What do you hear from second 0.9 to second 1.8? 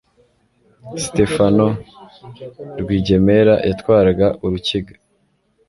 Sitefano